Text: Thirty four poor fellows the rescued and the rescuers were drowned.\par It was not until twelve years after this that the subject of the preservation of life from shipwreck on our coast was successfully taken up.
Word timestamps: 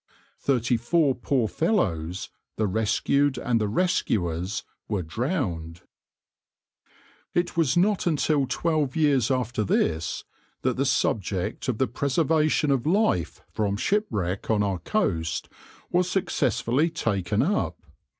Thirty 0.39 0.77
four 0.77 1.13
poor 1.13 1.47
fellows 1.47 2.31
the 2.55 2.65
rescued 2.65 3.37
and 3.37 3.61
the 3.61 3.67
rescuers 3.67 4.63
were 4.89 5.03
drowned.\par 5.03 5.87
It 7.35 7.55
was 7.55 7.77
not 7.77 8.07
until 8.07 8.47
twelve 8.47 8.95
years 8.95 9.29
after 9.29 9.63
this 9.63 10.23
that 10.63 10.75
the 10.75 10.85
subject 10.87 11.67
of 11.67 11.77
the 11.77 11.85
preservation 11.85 12.71
of 12.71 12.87
life 12.87 13.43
from 13.51 13.77
shipwreck 13.77 14.49
on 14.49 14.63
our 14.63 14.79
coast 14.79 15.49
was 15.91 16.09
successfully 16.09 16.89
taken 16.89 17.43
up. 17.43 17.77